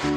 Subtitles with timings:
[0.00, 0.12] Всем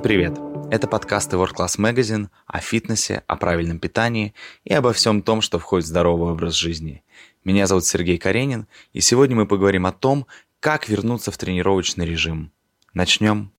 [0.00, 0.38] привет!
[0.70, 4.34] Это подкасты World Class Magazine о фитнесе, о правильном питании
[4.64, 7.02] и обо всем том, что входит в здоровый образ жизни.
[7.44, 10.26] Меня зовут Сергей Каренин, и сегодня мы поговорим о том,
[10.60, 12.52] как вернуться в тренировочный режим.
[12.92, 13.52] Начнем.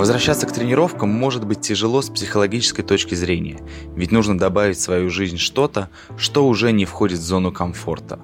[0.00, 3.60] Возвращаться к тренировкам может быть тяжело с психологической точки зрения,
[3.94, 8.18] ведь нужно добавить в свою жизнь что-то, что уже не входит в зону комфорта.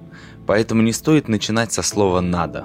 [0.46, 2.64] Поэтому не стоит начинать со слова «надо».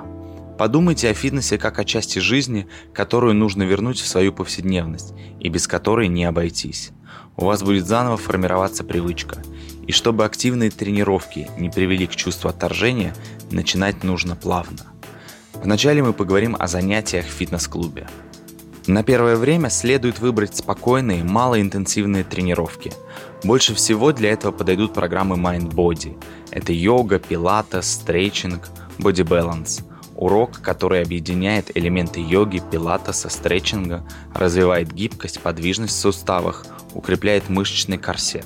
[0.57, 5.67] Подумайте о фитнесе как о части жизни, которую нужно вернуть в свою повседневность и без
[5.67, 6.91] которой не обойтись.
[7.35, 9.43] У вас будет заново формироваться привычка.
[9.87, 13.13] И чтобы активные тренировки не привели к чувству отторжения,
[13.51, 14.85] начинать нужно плавно.
[15.55, 18.07] Вначале мы поговорим о занятиях в фитнес-клубе.
[18.91, 22.91] На первое время следует выбрать спокойные, малоинтенсивные тренировки.
[23.41, 26.21] Больше всего для этого подойдут программы Mind Body.
[26.51, 28.67] Это йога, пилатес, стретчинг,
[28.97, 29.85] Body Balance.
[30.17, 38.45] Урок, который объединяет элементы йоги, пилатеса, стретчинга, развивает гибкость, подвижность в суставах, укрепляет мышечный корсет.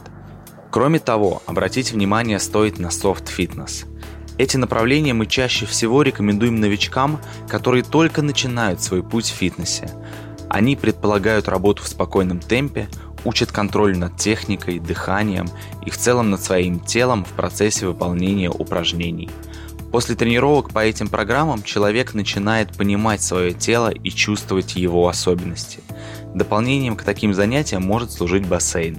[0.69, 3.85] Кроме того, обратить внимание стоит на софт-фитнес–
[4.37, 9.89] эти направления мы чаще всего рекомендуем новичкам, которые только начинают свой путь в фитнесе.
[10.55, 12.87] Они предполагают работу в спокойном темпе,
[13.25, 15.49] учат контроль над техникой, дыханием
[15.85, 19.29] и в целом над своим телом в процессе выполнения упражнений.
[19.91, 25.81] После тренировок по этим программам человек начинает понимать свое тело и чувствовать его особенности.
[26.33, 28.97] Дополнением к таким занятиям может служить бассейн.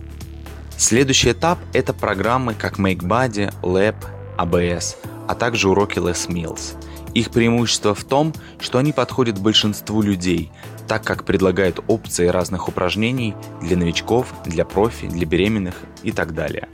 [0.77, 3.97] Следующий этап– это программы как Make Body, Lab,
[4.37, 4.97] ABS–
[5.27, 6.77] а также уроки Les Mills.
[7.15, 10.51] Их преимущество в том, что они подходят большинству людей,
[10.89, 16.69] так как предлагают опции разных упражнений для новичков, для профи, для беременных и так далее.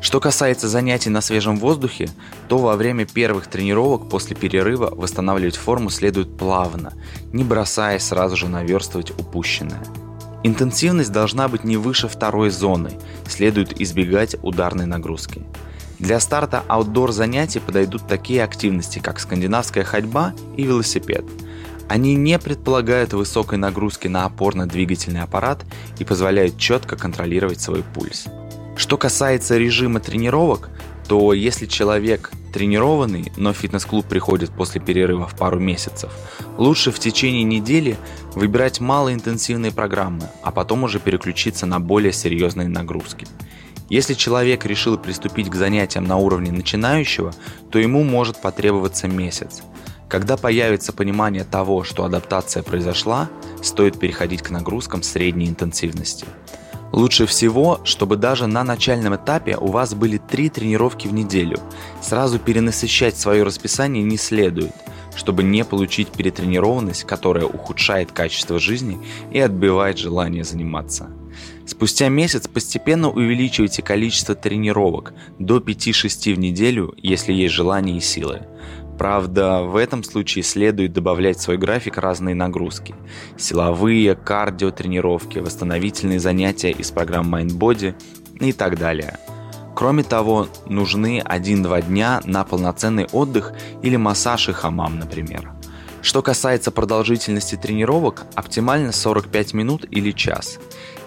[0.00, 2.08] Что касается занятий на свежем воздухе,
[2.48, 6.94] то во время первых тренировок после перерыва восстанавливать форму следует плавно,
[7.32, 9.82] не бросая сразу же наверстывать упущенное.
[10.42, 12.92] Интенсивность должна быть не выше второй зоны,
[13.28, 15.42] следует избегать ударной нагрузки.
[15.98, 21.26] Для старта аутдор занятий подойдут такие активности, как скандинавская ходьба и велосипед.
[21.90, 25.64] Они не предполагают высокой нагрузки на опорно-двигательный аппарат
[25.98, 28.26] и позволяют четко контролировать свой пульс.
[28.76, 30.70] Что касается режима тренировок,
[31.08, 36.12] то если человек тренированный, но фитнес-клуб приходит после перерыва в пару месяцев,
[36.58, 37.98] лучше в течение недели
[38.36, 43.26] выбирать малоинтенсивные программы, а потом уже переключиться на более серьезные нагрузки–
[43.90, 47.34] если человек решил приступить к занятиям на уровне начинающего,
[47.72, 49.62] то ему может потребоваться месяц.
[50.10, 53.30] Когда появится понимание того, что адаптация произошла,
[53.62, 56.26] стоит переходить к нагрузкам средней интенсивности.
[56.90, 61.58] Лучше всего, чтобы даже на начальном этапе у вас были три тренировки в неделю.
[62.02, 64.74] Сразу перенасыщать свое расписание не следует,
[65.14, 68.98] чтобы не получить перетренированность, которая ухудшает качество жизни
[69.30, 71.08] и отбивает желание заниматься.
[71.66, 78.42] Спустя месяц постепенно увеличивайте количество тренировок до 5-6 в неделю, если есть желание и силы.
[79.00, 82.94] Правда, в этом случае следует добавлять в свой график разные нагрузки.
[83.38, 87.94] Силовые, кардио тренировки, восстановительные занятия из программ MindBody
[88.40, 89.16] и так далее.
[89.74, 95.50] Кроме того, нужны 1-2 дня на полноценный отдых или массаж и хамам, например.
[96.02, 100.58] Что касается продолжительности тренировок, оптимально 45 минут или час.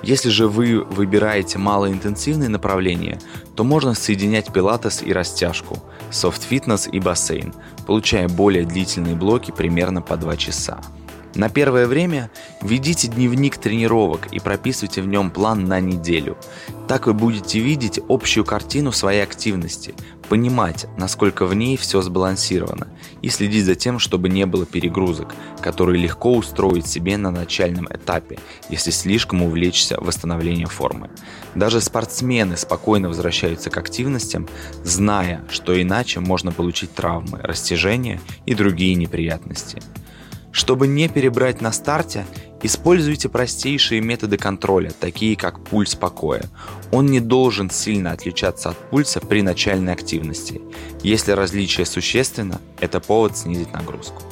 [0.03, 3.19] Если же вы выбираете малоинтенсивные направления,
[3.55, 5.79] то можно соединять пилатес и растяжку,
[6.11, 7.53] софт-фитнес и бассейн,
[7.87, 10.79] получая более длительные блоки примерно по 2 часа.
[11.35, 12.29] На первое время
[12.61, 16.37] ведите дневник тренировок и прописывайте в нем план на неделю.
[16.87, 19.95] Так вы будете видеть общую картину своей активности,
[20.29, 22.87] понимать, насколько в ней все сбалансировано,
[23.21, 28.39] и следить за тем, чтобы не было перегрузок, которые легко устроить себе на начальном этапе,
[28.69, 31.09] если слишком увлечься восстановлением формы.
[31.55, 34.47] Даже спортсмены спокойно возвращаются к активностям,
[34.83, 39.81] зная, что иначе можно получить травмы, растяжения и другие неприятности.
[40.51, 42.25] Чтобы не перебрать на старте,
[42.63, 46.49] используйте простейшие методы контроля, такие как пульс покоя.
[46.91, 50.61] Он не должен сильно отличаться от пульса при начальной активности.
[51.03, 54.23] Если различие существенно, это повод снизить нагрузку.